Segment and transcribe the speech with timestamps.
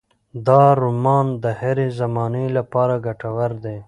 [0.47, 3.77] دا رومان د هرې زمانې لپاره ګټور دی.